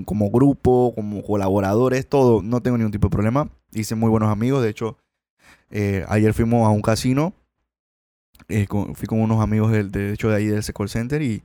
[0.05, 3.49] como grupo, como colaboradores, todo, no tengo ningún tipo de problema.
[3.73, 4.99] Hice muy buenos amigos, de hecho,
[5.71, 7.33] ayer fuimos a un casino,
[8.49, 11.43] eh, fui con unos amigos del, de hecho de ahí del Call Center y,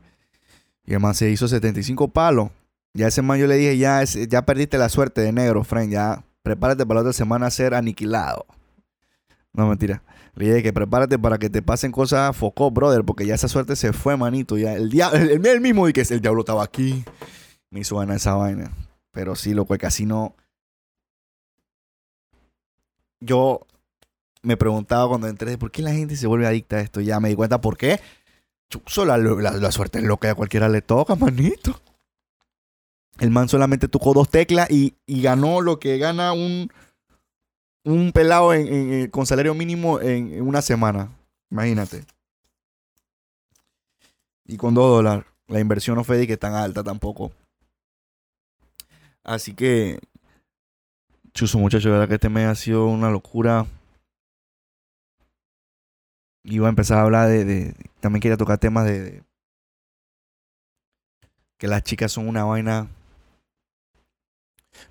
[0.85, 2.49] y man se hizo 75 palos.
[2.93, 6.23] Ya ese man yo le dije, ya, ya perdiste la suerte de negro, friend, ya
[6.43, 8.45] prepárate para la otra semana ser aniquilado.
[9.53, 10.03] No, mentira.
[10.35, 13.75] Le dije que prepárate para que te pasen cosas foco, brother, porque ya esa suerte
[13.75, 14.57] se fue, manito.
[14.57, 17.03] Ya el diablo, el mismo y que el diablo estaba aquí.
[17.69, 18.71] Me hizo ganar esa vaina.
[19.11, 20.35] Pero sí, loco, el casino.
[23.19, 23.65] Yo
[24.43, 27.01] me preguntaba cuando entré, ¿por qué la gente se vuelve adicta a esto?
[27.01, 27.99] Ya me di cuenta por qué.
[28.69, 31.81] Chuzo, la, la, la suerte es loca, a cualquiera le toca, manito.
[33.19, 36.69] El man solamente tocó dos teclas y, y ganó lo que gana un,
[37.83, 38.51] un pelado
[39.11, 41.09] con salario mínimo en, una semana.
[41.51, 42.03] Imagínate.
[44.45, 45.25] Y con dos dólares.
[45.47, 47.31] La inversión no fue de que tan alta tampoco.
[49.23, 49.99] Así que,
[51.33, 53.67] chuzo muchacho, de verdad que este mes ha sido una locura.
[56.43, 59.23] Iba a empezar a hablar de, también quería tocar temas de,
[61.57, 62.87] que las chicas son una vaina.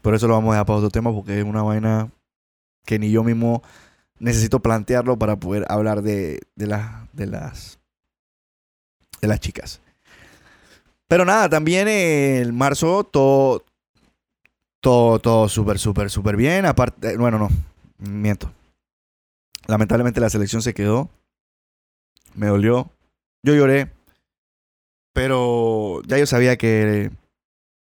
[0.00, 2.10] Pero eso lo vamos a dejar para otro tema porque es una vaina
[2.86, 3.62] que ni yo mismo
[4.18, 7.78] necesito plantearlo para poder hablar de, de, las de las
[9.20, 9.80] de las chicas.
[11.08, 13.64] Pero nada, también el marzo todo
[14.80, 17.48] todo todo súper súper súper bien, aparte bueno, no,
[17.98, 18.50] miento.
[19.66, 21.10] Lamentablemente la selección se quedó.
[22.34, 22.90] Me dolió.
[23.42, 23.90] Yo lloré.
[25.14, 27.10] Pero ya yo sabía que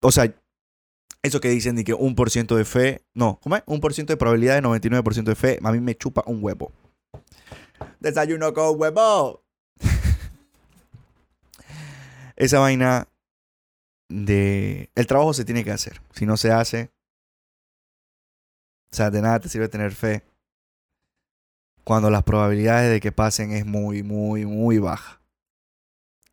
[0.01, 0.33] o sea,
[1.23, 3.63] eso que dicen de que un por ciento de fe, no, ¿cómo es?
[3.67, 6.73] Un por ciento de probabilidad de 99% de fe, a mí me chupa un huevo.
[7.99, 9.43] Desayuno con huevo.
[12.37, 13.09] Esa vaina
[14.09, 14.91] de...
[14.95, 16.01] El trabajo se tiene que hacer.
[16.13, 16.91] Si no se hace...
[18.91, 20.23] O sea, de nada te sirve tener fe.
[21.89, 25.23] Cuando las probabilidades de que pasen es muy, muy, muy baja.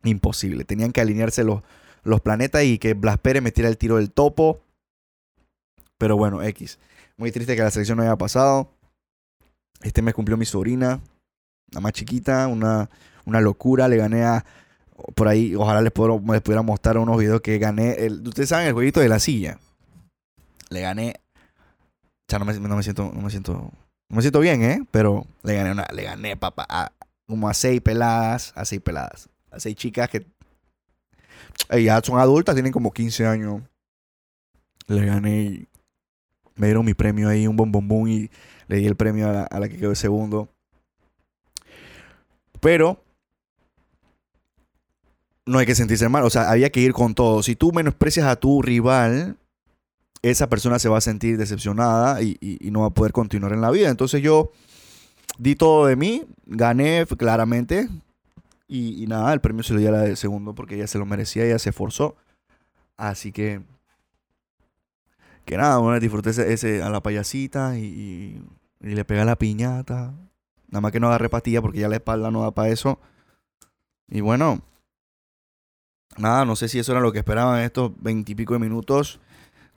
[0.04, 0.66] Imposible.
[0.66, 1.62] Tenían que alinearse los,
[2.02, 4.60] los planetas y que Blas Pérez metiera el tiro del topo.
[5.96, 6.78] Pero bueno, X.
[7.16, 8.70] Muy triste que la selección no haya pasado.
[9.80, 11.00] Este mes cumplió mi sobrina,
[11.72, 12.90] la más chiquita, una,
[13.24, 13.88] una locura.
[13.88, 14.44] Le gané a.
[15.14, 17.92] Por ahí, ojalá les, puedo, les pudiera mostrar unos videos que gané.
[17.92, 19.58] El, Ustedes saben el jueguito de la silla.
[20.68, 21.14] Le gané.
[22.28, 23.10] Sea, no me, no me siento.
[23.14, 23.72] No me siento.
[24.08, 24.86] Me siento bien, ¿eh?
[24.90, 25.86] Pero le gané una.
[25.92, 26.92] Le gané, papá.
[27.26, 28.52] Como a seis peladas.
[28.56, 29.28] A seis peladas.
[29.50, 30.26] A seis chicas que.
[31.70, 33.62] eh, Ya son adultas, tienen como 15 años.
[34.86, 35.68] Le gané y
[36.54, 38.30] me dieron mi premio ahí, un bombombón y
[38.68, 40.48] le di el premio a la, a la que quedó de segundo.
[42.60, 43.02] Pero
[45.44, 47.42] no hay que sentirse mal, o sea, había que ir con todo.
[47.42, 49.36] Si tú menosprecias a tu rival,
[50.30, 52.36] esa persona se va a sentir decepcionada y,
[52.70, 53.90] no va a poder continuar en la vida.
[53.90, 54.50] Entonces yo
[55.38, 57.88] di todo de mí, gané claramente
[58.68, 61.06] y, nada, el premio se lo di a la de segundo porque ella se lo
[61.06, 62.16] merecía, ella se esforzó.
[62.96, 63.62] Así que
[65.44, 68.42] que nada, bueno, disfruté ese, ese- a la payasita y
[68.80, 70.12] le pegué a la piñata.
[70.68, 72.98] Nada más que no agarré pastilla porque ya la espalda no da para eso.
[74.08, 74.60] Y bueno,
[76.16, 79.20] nada, no sé si eso era lo que esperaban estos veintipico de minutos.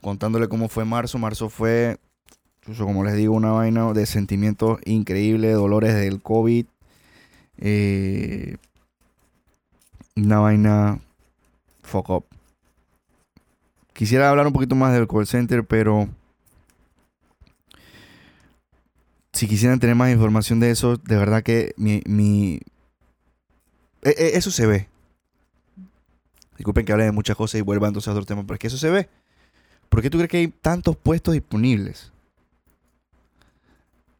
[0.01, 1.17] Contándole cómo fue marzo.
[1.17, 1.97] Marzo fue,
[2.61, 6.65] chuzo, como les digo, una vaina de sentimientos increíbles, dolores del COVID.
[7.57, 8.55] eh,
[10.15, 10.99] una vaina
[11.83, 12.25] fuck up.
[13.93, 16.07] Quisiera hablar un poquito más del call center, pero
[19.33, 22.01] si quisieran tener más información de eso, de verdad que mi...
[22.05, 22.59] mi-
[24.01, 24.87] e- e- eso se ve.
[26.57, 28.67] Disculpen que hable de muchas cosas y vuelva entonces a otro tema, pero es que
[28.67, 29.09] eso se ve.
[29.89, 32.11] ¿Por qué tú crees que hay tantos puestos disponibles?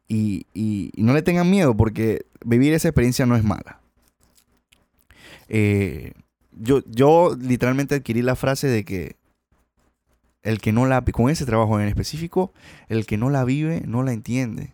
[0.08, 3.80] Y, y- no le tengan miedo, porque vivir esa experiencia no es mala.
[5.48, 6.12] Eh,
[6.52, 9.16] yo, yo literalmente adquirí la frase de que
[10.42, 12.52] el que no la con ese trabajo en específico,
[12.88, 14.72] el que no la vive no la entiende.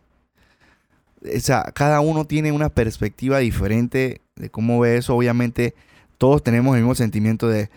[1.23, 5.15] O sea, cada uno tiene una perspectiva diferente de cómo ve eso.
[5.17, 5.75] Obviamente,
[6.19, 7.69] todos tenemos el mismo sentimiento de,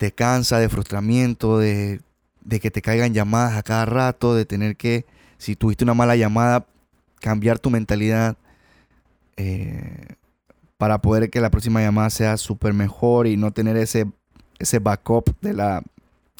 [0.00, 2.00] de cansa, de frustramiento, de,
[2.42, 5.04] de que te caigan llamadas a cada rato, de tener que,
[5.38, 6.66] si tuviste una mala llamada,
[7.20, 8.36] cambiar tu mentalidad
[9.36, 10.16] eh,
[10.78, 14.06] para poder que la próxima llamada sea súper mejor y no tener ese,
[14.58, 15.82] ese backup de la,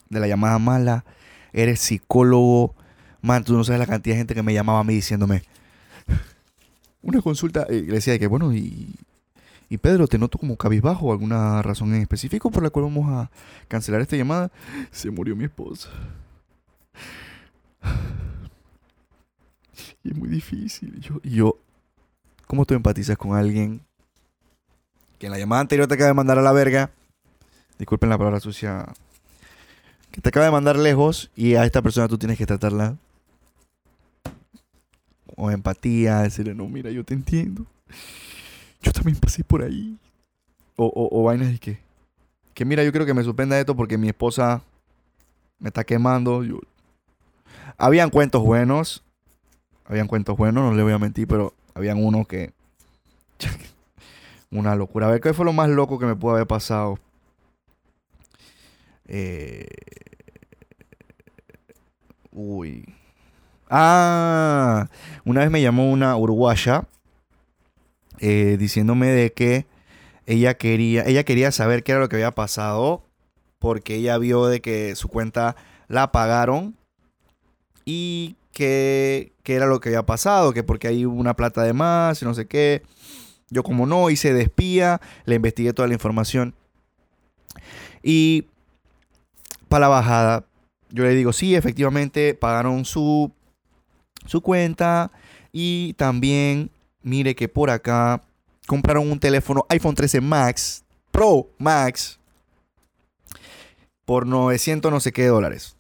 [0.09, 1.05] de la llamada mala.
[1.53, 2.75] Eres psicólogo.
[3.21, 5.43] Man, tú no sabes la cantidad de gente que me llamaba a mí diciéndome
[7.03, 7.67] una consulta.
[7.69, 8.95] Y le decía que, bueno, ¿y
[9.71, 11.13] Y Pedro, te noto como cabizbajo.
[11.13, 13.31] ¿Alguna razón en específico por la cual vamos a
[13.69, 14.51] cancelar esta llamada?
[14.91, 15.89] Se murió mi esposa.
[20.03, 21.01] Y es muy difícil.
[21.01, 21.57] Yo, yo,
[22.49, 23.81] ¿cómo tú empatizas con alguien
[25.19, 26.91] que en la llamada anterior te acaba de mandar a la verga?
[27.79, 28.87] Disculpen la palabra sucia.
[30.11, 32.97] Que te acaba de mandar lejos y a esta persona tú tienes que tratarla
[35.37, 37.67] o empatía, decirle, no, mira, yo te entiendo.
[38.83, 39.97] Yo también pasé por ahí.
[40.77, 41.79] O, o, vainas de que,
[42.55, 44.63] que mira, yo creo que me suspenda esto porque mi esposa
[45.59, 46.43] me está quemando.
[46.43, 46.61] Yo...
[47.77, 49.05] Habían cuentos buenos.
[49.85, 52.53] Habían cuentos buenos, no le voy a mentir, pero habían unos que...
[54.51, 55.07] Una locura.
[55.07, 56.99] A ver, ¿qué fue lo más loco que me pudo haber pasado?
[59.07, 59.67] Eh...
[62.33, 62.85] Uy.
[63.69, 64.89] Ah,
[65.25, 66.85] una vez me llamó una uruguaya
[68.21, 69.67] eh, diciéndome de que
[70.27, 73.03] ella quería, ella quería saber qué era lo que había pasado
[73.59, 75.57] porque ella vio de que su cuenta
[75.89, 76.77] la pagaron
[77.85, 82.25] y que, era lo que había pasado, que porque hay una plata de más y
[82.25, 82.83] no sé qué.
[83.49, 84.51] Yo como no, hice de
[85.25, 86.55] le investigué toda la información.
[88.03, 88.47] Y
[89.69, 90.45] para la bajada,
[90.91, 93.33] yo le digo, sí, efectivamente, pagaron su
[94.27, 95.11] su cuenta
[95.53, 96.71] y también
[97.03, 98.23] mire que por acá
[98.67, 102.19] compraron un teléfono iPhone 13 Max Pro Max
[104.05, 105.77] por 900 no sé qué dólares.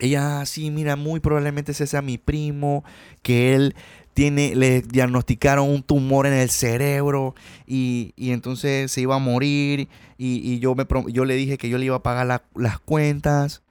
[0.00, 2.84] Ella, sí, mira, muy probablemente ese sea mi primo,
[3.22, 3.74] que él
[4.14, 7.34] tiene, le diagnosticaron un tumor en el cerebro
[7.66, 11.86] y, entonces se iba a morir y, yo, me, yo le dije que yo le
[11.86, 13.62] iba a pagar las cuentas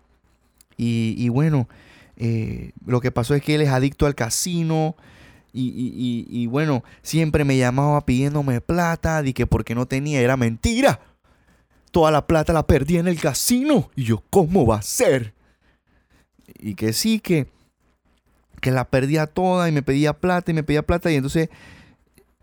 [0.75, 1.67] y, y bueno,
[2.17, 4.95] eh, lo que pasó es que él es adicto al casino.
[5.59, 9.21] Y, bueno, siempre me llamaba pidiéndome plata.
[9.25, 10.99] Y que porque no tenía, era mentira.
[11.91, 13.89] Toda la plata la perdí en el casino.
[13.95, 15.33] Y yo, ¿cómo va a ser?
[16.59, 17.47] Y que sí, que,
[18.61, 21.11] que la perdía toda y me pedía plata y me pedía plata.
[21.11, 21.49] Y entonces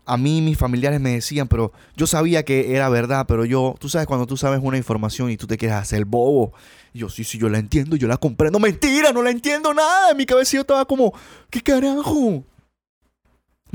[0.05, 3.89] a mí mis familiares me decían, pero yo sabía que era verdad, pero yo, tú
[3.89, 6.53] sabes cuando tú sabes una información y tú te quieres hacer bobo.
[6.93, 8.59] yo, sí, sí, yo la entiendo, yo la comprendo.
[8.59, 10.11] Mentira, no la entiendo nada.
[10.11, 11.13] En mi cabeza yo estaba como,
[11.49, 12.43] ¿qué carajo?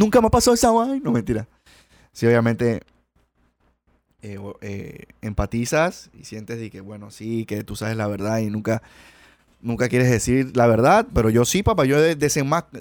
[0.00, 0.98] Nunca me ha pasado esa vaina.
[1.04, 1.46] No, mentira.
[2.10, 2.80] Sí, obviamente
[4.22, 8.48] eh, eh, empatizas y sientes de que, bueno, sí, que tú sabes la verdad y
[8.48, 8.82] nunca,
[9.60, 11.98] nunca quieres decir la verdad, pero yo sí, papá, yo,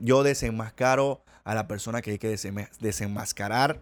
[0.02, 2.38] yo desenmascaro a la persona que hay que
[2.80, 3.82] desenmascarar.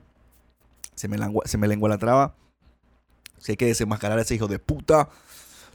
[0.96, 2.34] Se me, se me lengua la traba.
[3.38, 5.10] Si hay que desenmascarar a ese hijo de puta,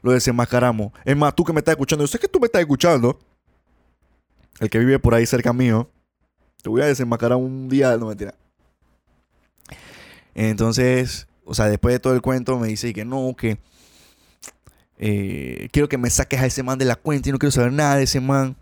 [0.02, 0.90] lo desenmascaramos.
[1.04, 3.20] Es más, tú que me estás escuchando, yo sé que tú me estás escuchando.
[4.58, 5.88] El que vive por ahí cerca mío.
[6.62, 8.34] Te voy a desenmascarar un día, no mentira.
[10.34, 13.58] Entonces, o sea, después de todo el cuento me dice que no, que
[14.98, 17.72] eh, quiero que me saques a ese man de la cuenta y no quiero saber
[17.72, 18.56] nada de ese man.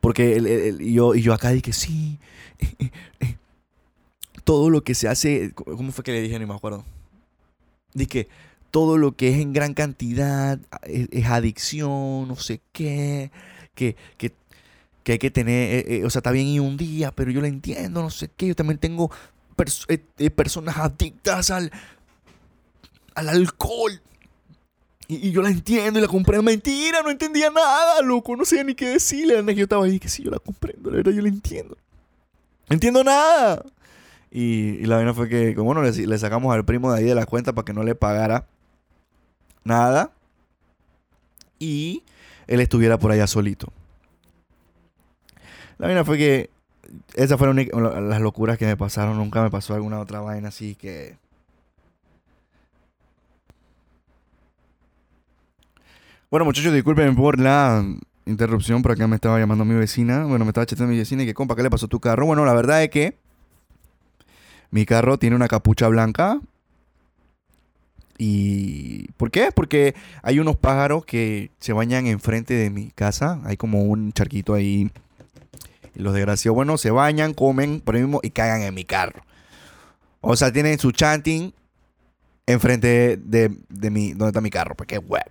[0.00, 2.18] Porque yo, y yo acá dije, sí,
[4.44, 6.38] todo lo que se hace, ¿cómo fue que le dije?
[6.38, 6.84] Ni me acuerdo.
[7.92, 8.28] Dije,
[8.70, 13.30] todo lo que es en gran cantidad es, adicción, no sé qué,
[13.74, 14.32] que, que,
[15.08, 17.40] que hay que tener, eh, eh, o sea, está bien y un día, pero yo
[17.40, 19.10] lo entiendo, no sé qué, yo también tengo
[19.88, 21.72] eh, personas adictas al,
[23.14, 24.02] al alcohol.
[25.06, 26.42] Y, yo la entiendo y la comprendo.
[26.42, 28.36] Mentira, no entendía nada, loco.
[28.36, 29.42] No sabía ni qué decirle.
[29.54, 30.90] Yo estaba ahí que sí, yo la comprendo.
[30.90, 31.78] La verdad, yo la entiendo.
[32.68, 33.64] No entiendo nada.
[34.30, 37.24] Y, la vaina fue que, como bueno, le, sacamos al primo de ahí de la
[37.24, 38.46] cuenta para que no le pagara
[39.64, 40.12] nada.
[41.58, 42.02] Y
[42.46, 43.72] él estuviera por allá solito.
[45.78, 46.50] La vaina fue que
[47.14, 47.56] esas fueron
[48.08, 49.16] las locuras que me pasaron.
[49.16, 51.16] Nunca me pasó alguna otra vaina así que
[56.30, 57.82] Bueno, muchachos, disculpen por la
[58.26, 60.24] interrupción, por acá me estaba llamando mi vecina.
[60.24, 62.26] Bueno, me estaba chateando mi vecina y que, compa, ¿qué le pasó a tu carro?
[62.26, 63.16] Bueno, la verdad es que
[64.70, 66.38] mi carro tiene una capucha blanca.
[68.18, 69.52] ¿Y por qué?
[69.54, 73.40] Porque hay unos pájaros que se bañan enfrente de mi casa.
[73.44, 74.90] Hay como un charquito ahí.
[75.98, 79.24] Los desgraciados, bueno, se bañan, comen por mismo y cagan en mi carro.
[80.20, 81.52] O sea, tienen su chanting
[82.46, 85.24] enfrente de, de mi, donde está mi carro, porque es web.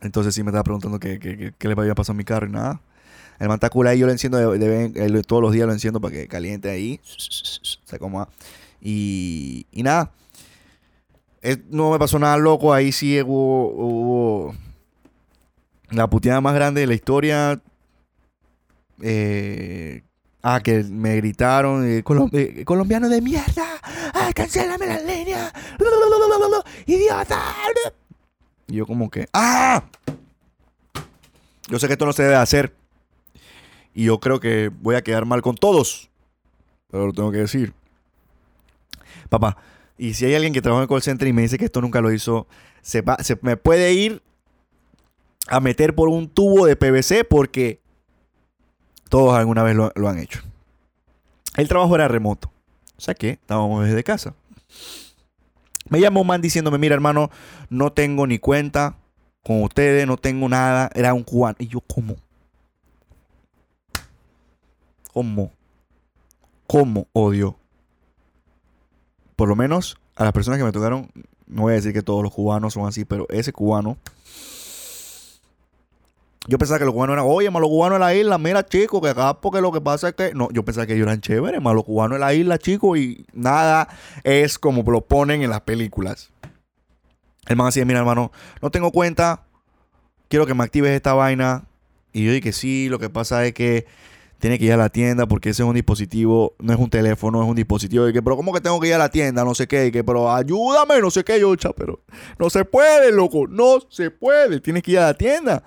[0.00, 2.80] Entonces sí me estaba preguntando qué, qué, le había pasado a mi carro y nada.
[3.40, 4.38] El mantacula ahí yo lo enciendo
[5.26, 7.00] todos los días lo enciendo para que caliente ahí.
[7.84, 8.28] Se coma.
[8.80, 10.12] Y, y nada.
[11.68, 12.72] no me pasó nada loco.
[12.72, 14.54] Ahí sí hubo, hubo
[15.90, 17.60] la puteada más grande de la historia.
[19.02, 20.02] Eh,
[20.48, 23.66] Ah, que me gritaron, eh, eh, colombiano de mierda,
[24.14, 25.52] ah, cancélame la línea,
[26.86, 27.42] idiota.
[28.68, 29.82] Y yo como que, ¡ah!
[31.68, 32.72] Yo sé que esto no se debe hacer.
[33.92, 36.10] Y yo creo que voy a quedar mal con todos.
[36.92, 37.74] Pero lo tengo que decir.
[39.28, 39.56] Papá,
[39.98, 41.80] y si hay alguien que trabaja en el call center y me dice que esto
[41.80, 42.46] nunca lo hizo,
[42.82, 44.22] se, va- se me puede ir
[45.48, 47.80] a meter por un tubo de PVC porque
[49.08, 50.42] todos alguna vez lo, han hecho.
[51.56, 52.50] El trabajo era remoto.
[52.96, 54.34] O sea que estábamos desde casa.
[55.88, 57.30] Me llamó un man diciéndome, mira hermano,
[57.70, 58.96] no tengo ni cuenta
[59.42, 60.90] con ustedes, no tengo nada.
[60.94, 61.56] Era un cubano.
[61.58, 62.16] Y yo, ¿cómo?
[65.12, 65.52] ¿Cómo?
[66.66, 67.56] ¿Cómo odio?
[69.36, 71.10] Por lo menos a las personas que me tocaron,
[71.46, 73.98] no voy a decir que todos los cubanos son así, pero ese cubano
[76.48, 79.08] yo pensaba que los cubanos eran, oye, malo cubano en la isla, mira, chico, que
[79.08, 80.32] acá porque lo que pasa es que.
[80.34, 83.88] No, yo pensaba que ellos eran chéveres, malo cubano en la isla, chico, y nada
[84.22, 86.30] es como lo ponen en las películas.
[87.48, 89.44] El man así, mira, hermano, no tengo cuenta,
[90.28, 91.64] quiero que me actives esta vaina.
[92.12, 93.86] Y yo dije, sí, lo que pasa es que
[94.38, 97.42] tiene que ir a la tienda porque ese es un dispositivo, no es un teléfono,
[97.42, 98.08] es un dispositivo.
[98.08, 99.44] Y que, pero ¿cómo que tengo que ir a la tienda?
[99.44, 102.00] No sé qué, y que, pero ayúdame, no sé qué, yo, cha, pero
[102.38, 105.62] no se puede, loco, no se puede, tienes que ir a la tienda.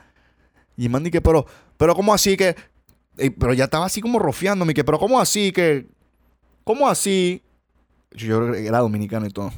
[0.79, 2.55] Y el man dije, pero, pero ¿cómo así que?
[3.17, 5.85] Pero ya estaba así como rofiándome, que, pero ¿cómo así que?
[6.63, 7.43] ¿Cómo así?
[8.11, 9.51] Yo era dominicano y todo.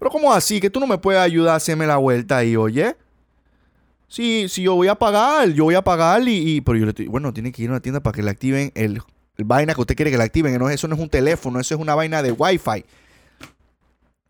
[0.00, 2.96] Pero ¿cómo así que tú no me puedes ayudar a hacerme la vuelta ahí, oye?
[4.08, 7.06] Sí, sí, yo voy a pagar, yo voy a pagar y, pero yo le estoy,
[7.06, 9.00] bueno, tiene que ir a una tienda para que le activen el,
[9.36, 11.80] vaina que usted quiere que le activen, que eso no es un teléfono, eso es
[11.80, 12.84] una vaina de Wi-Fi.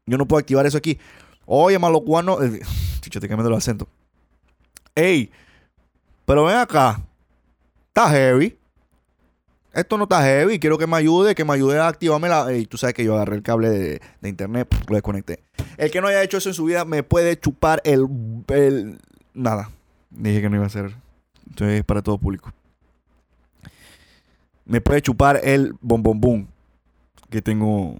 [0.05, 0.99] Yo no puedo activar eso aquí.
[1.47, 2.61] Oye, malo cubano, eh,
[3.01, 3.89] chicho, te cambiando el acento.
[4.95, 5.31] Ey,
[6.29, 7.01] pero ven acá.
[7.87, 8.59] Está heavy.
[9.73, 10.59] Esto no está heavy.
[10.59, 12.53] Quiero que me ayude, que me ayude a activarme la.
[12.53, 15.43] Y tú sabes que yo agarré el cable de, internet, lo desconecté.
[15.79, 18.07] El que no haya hecho eso en su vida me puede chupar el.
[18.49, 18.99] el
[19.33, 19.71] nada.
[20.11, 20.95] Dije que no iba a ser.
[21.47, 22.53] Entonces es para todo público.
[24.67, 26.47] Me puede chupar el bombombum
[27.31, 27.97] que tengo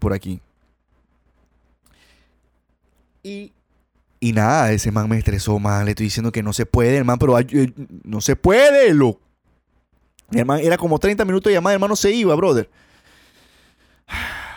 [0.00, 0.40] por aquí.
[3.22, 3.52] Y
[4.20, 5.84] y nada, ese man me estresó, man.
[5.84, 9.20] Le estoy diciendo que no se puede, hermano, pero eh, no se puede, loco.
[10.30, 12.68] Hermano, era como 30 minutos de llamada, hermano, se iba, brother.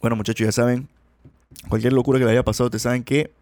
[0.00, 0.88] Bueno, muchachos, ya saben,
[1.68, 3.32] cualquier locura que le haya pasado, ustedes saben que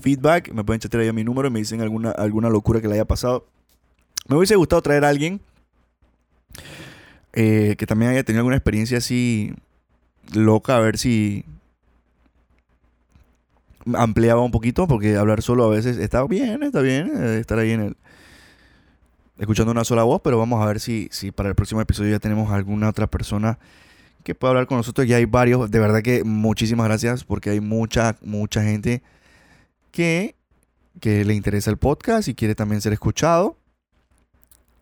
[0.00, 2.88] feedback, me pueden chatear ahí a mi número y me dicen alguna, alguna locura que
[2.88, 3.46] le haya pasado.
[4.28, 5.42] Me hubiese gustado traer a alguien
[7.34, 9.52] eh, que también haya tenido alguna experiencia así
[10.32, 11.44] loca, a ver si
[13.94, 17.72] ampliaba un poquito, porque hablar solo a veces está bien, está bien, eh, estar ahí
[17.72, 17.96] en el
[19.38, 22.18] escuchando una sola voz, pero vamos a ver si, si para el próximo episodio ya
[22.18, 23.58] tenemos alguna otra persona
[24.24, 25.06] que pueda hablar con nosotros.
[25.06, 29.02] Ya hay varios, de verdad que muchísimas gracias, porque hay mucha, mucha gente
[29.92, 30.34] que,
[31.00, 33.56] que le interesa el podcast y quiere también ser escuchado.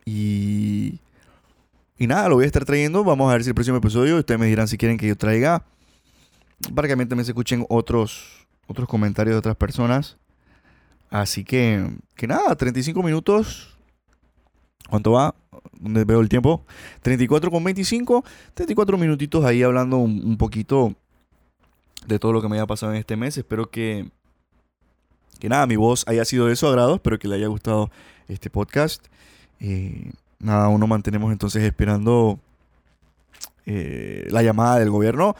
[0.06, 1.00] Y,
[1.98, 3.04] y nada, lo voy a estar trayendo.
[3.04, 5.64] Vamos a ver si el próximo episodio, ustedes me dirán si quieren que yo traiga,
[6.74, 10.16] para que también se escuchen otros, otros comentarios de otras personas.
[11.10, 13.76] Así que, que nada, 35 minutos.
[14.88, 15.34] ¿Cuánto va?
[15.78, 16.64] ¿Dónde veo el tiempo?
[17.02, 18.24] 34 con 25.
[18.54, 20.94] 34 minutitos ahí hablando un, poquito
[22.06, 23.38] de todo lo que me haya pasado en este mes.
[23.38, 24.08] Espero que,
[25.38, 26.96] que nada, mi voz haya sido de su agrado.
[26.96, 27.90] Espero que le haya gustado
[28.28, 29.06] este podcast.
[29.60, 32.38] Eh, nada, aún mantenemos entonces esperando
[33.66, 35.36] eh, la llamada del gobierno.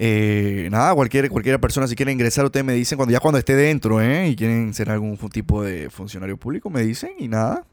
[0.00, 3.56] Eh, nada, cualquier, cualquier persona si quiere ingresar, ustedes me dicen cuando ya cuando esté
[3.56, 4.28] dentro, ¿eh?
[4.28, 7.66] Y quieren ser algún tipo de funcionario público, me dicen y nada.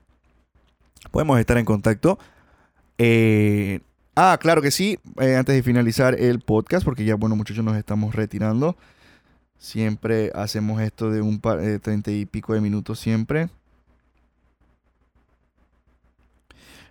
[1.12, 2.18] Podemos estar en contacto.
[2.98, 3.80] Eh,
[4.16, 4.98] ah, claro que sí.
[5.18, 8.76] antes de finalizar el podcast, porque ya, bueno, muchachos, nos estamos retirando.
[9.60, 13.50] Siempre hacemos esto de un par, eh, treinta y pico de minutos siempre.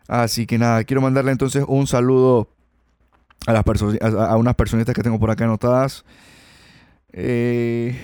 [0.07, 2.54] Así que nada, quiero mandarle entonces un saludo
[3.47, 3.65] a las
[4.01, 6.05] a, a unas personitas que tengo por acá anotadas.
[7.13, 7.97] Eh,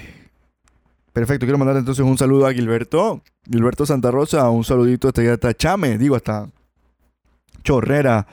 [1.12, 5.54] perfecto, quiero mandarle entonces un saludo a Gilberto, Gilberto Santa Rosa, un saludito hasta, hasta
[5.54, 6.48] Chame, digo hasta
[7.62, 8.26] Chorrera.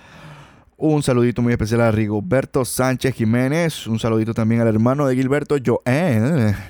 [0.79, 3.87] Un saludito muy especial a Rigoberto Sánchez Jiménez.
[3.87, 6.55] Un saludito también al hermano de Gilberto, Joel.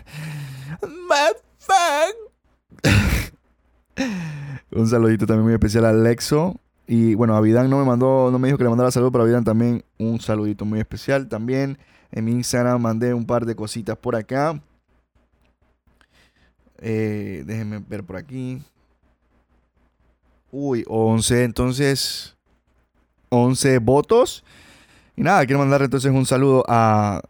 [4.72, 6.56] Un saludito también muy especial a Alexo.
[6.88, 9.26] Y bueno, a Vidán no me mandó, no me dijo que le mandara saludo, pero
[9.26, 11.28] a Vidán también un saludito muy especial.
[11.28, 11.78] También
[12.12, 14.62] en mi Instagram mandé un par de cositas por acá.
[16.80, 18.62] Eh, déjenme ver por aquí.
[20.50, 22.38] Uy, 11, entonces
[23.30, 24.46] 11 votos.
[25.18, 27.22] Y nada, quiero mandar entonces un saludo a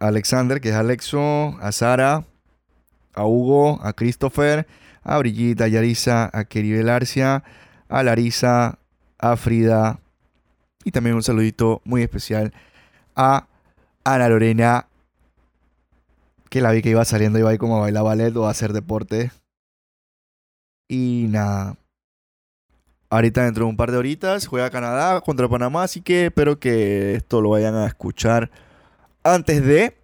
[0.00, 2.24] Alexander, que es Alexo, a Sara,
[3.14, 4.66] a Hugo, a Christopher,
[5.04, 7.44] a Brigitte, a Yarisa, a Keribel Arcia,
[7.88, 8.78] a Larisa,
[9.32, 10.00] a Frida.
[10.84, 12.52] Y también un saludito muy especial
[13.16, 13.46] a
[14.04, 14.86] Ana Lorena,
[16.48, 18.72] que la vi que iba saliendo, iba ahí como a bailar ballet o a hacer
[18.72, 19.32] deporte.
[20.88, 21.76] Y nada.
[23.10, 27.14] Ahorita dentro de un par de horitas juega Canadá contra Panamá, así que espero que
[27.14, 28.50] esto lo vayan a escuchar
[29.22, 29.96] antes de...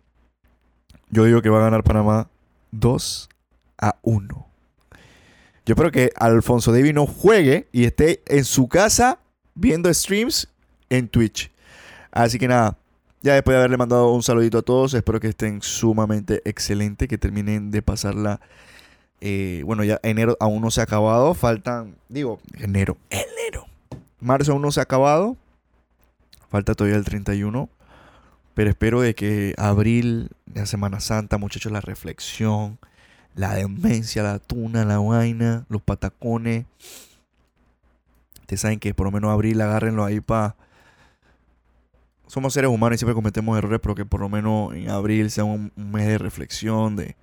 [1.11, 2.29] Yo digo que va a ganar Panamá
[2.71, 3.29] 2
[3.79, 4.52] a 1.
[5.65, 9.19] Yo espero que Alfonso David no juegue y esté en su casa
[9.55, 10.49] viendo streams
[10.91, 11.51] en Twitch.
[12.11, 12.77] Así que nada,
[13.21, 17.19] ya después de haberle mandado un saludito a todos, espero que estén sumamente excelentes, que
[17.19, 18.41] terminen de pasarla
[19.25, 21.33] eh, bueno, ya enero aún no se ha acabado.
[21.35, 23.67] Faltan, digo, enero, enero.
[24.19, 25.37] Marzo aún no se ha acabado.
[26.51, 27.71] Falta todavía el 31.
[28.55, 32.81] Pero espero de que abril, la Semana Santa, muchachos, la reflexión,
[33.35, 36.67] la demencia, la tuna, la vaina, los patacones.
[38.41, 40.57] Ustedes saben que por lo menos abril agárrenlo ahí para...
[42.27, 45.45] Somos seres humanos y siempre cometemos errores, pero que por lo menos en abril sea
[45.45, 47.15] un mes de reflexión, de,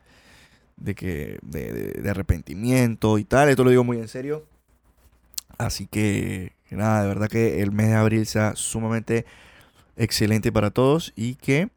[0.78, 3.50] de que de, arrepentimiento y tal.
[3.50, 4.46] Esto lo digo muy en serio.
[5.58, 9.26] Así que, nada, de verdad que el mes de abril sea sumamente
[9.98, 11.70] excelente para todos y que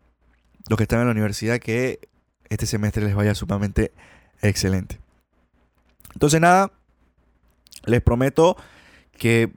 [0.69, 2.01] los que están en la universidad que
[2.49, 3.93] este semestre les vaya sumamente
[4.43, 5.01] excelente.
[6.13, 6.73] Entonces nada,
[7.87, 8.57] les prometo
[9.17, 9.53] que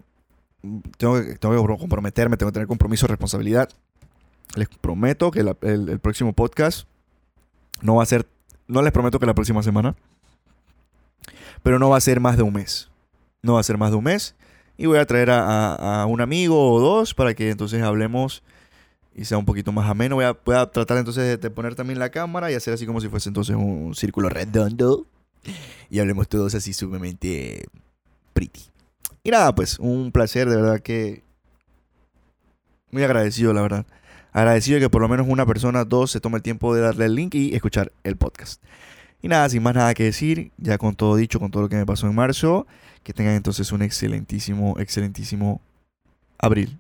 [0.98, 1.38] tengo, que
[1.80, 3.70] comprometerme, tengo que tener compromiso, responsabilidad.
[4.56, 6.88] Les prometo que el próximo podcast
[7.82, 8.26] no va a ser
[8.68, 9.96] no les prometo que la próxima semana.
[11.64, 12.90] Pero no va a ser más de un mes.
[13.42, 14.36] No va a ser más de un mes.
[14.78, 18.44] Y voy a traer a, un amigo o dos para que entonces hablemos
[19.16, 20.16] y sea un poquito más ameno.
[20.16, 23.30] Voy a, tratar entonces de poner también la cámara y hacer así como si fuese
[23.30, 25.08] entonces un círculo redondo.
[25.90, 27.66] Y hablemos todos así sumamente
[28.34, 28.62] pretty.
[29.24, 31.24] Y nada, pues un placer, de verdad que...
[32.92, 33.86] Muy agradecido, la verdad
[34.36, 37.16] agradecido que por lo menos una persona, dos, se tome el tiempo de darle el
[37.16, 38.62] link y escuchar el podcast.
[39.22, 41.78] Y nada, sin más nada que decir, ya con todo dicho, con todo lo que
[41.78, 42.68] me pasó en marzo,
[43.04, 45.62] que tengan entonces un excelentísimo, excelentísimo
[46.38, 46.78] abril.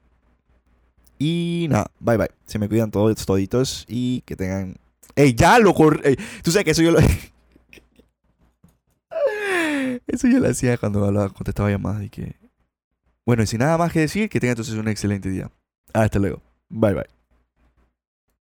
[1.17, 2.29] Y nada, bye bye.
[2.45, 4.75] Se me cuidan todos toditos y que tengan...
[5.15, 6.17] ¡Ey, ya lo corre!
[6.43, 6.99] Tú sabes que eso yo lo...
[10.07, 12.35] eso yo lo hacía cuando hablaba, contestaba llamadas y que...
[13.25, 15.49] Bueno, y sin nada más que decir, que tengan entonces un excelente día.
[15.93, 16.41] Hasta luego.
[16.69, 17.14] Bye bye.